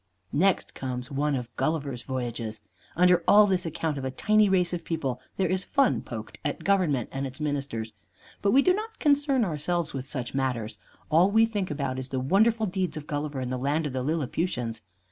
Next 0.33 0.73
comes 0.73 1.11
one 1.11 1.35
of 1.35 1.55
Gulliver's 1.57 2.01
voyages. 2.01 2.59
Under 2.95 3.23
all 3.27 3.45
this 3.45 3.67
account 3.67 3.99
of 3.99 4.03
a 4.03 4.09
tiny 4.09 4.49
race 4.49 4.73
of 4.73 4.83
people 4.83 5.21
there 5.37 5.47
is 5.47 5.63
fun 5.63 6.01
poked 6.01 6.39
at 6.43 6.63
government 6.63 7.09
and 7.11 7.27
its 7.27 7.39
ministers. 7.39 7.93
But 8.41 8.49
we 8.49 8.63
do 8.63 8.73
not 8.73 8.97
concern 8.97 9.45
ourselves 9.45 9.93
with 9.93 10.07
such 10.07 10.33
matters 10.33 10.79
all 11.11 11.29
we 11.29 11.45
think 11.45 11.69
about 11.69 11.99
is 11.99 12.09
the 12.09 12.19
wonderful 12.19 12.65
deeds 12.65 12.97
of 12.97 13.05
Gulliver 13.05 13.41
in 13.41 13.51
the 13.51 13.59
land 13.59 13.85
of 13.85 13.93
the 13.93 14.01
Lilliputians. 14.01 14.81